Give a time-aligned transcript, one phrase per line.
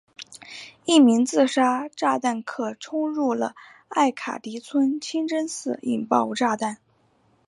[0.83, 3.53] 一名自杀炸弹客冲入了
[3.87, 6.79] 艾卡迪村清真寺引爆炸弹。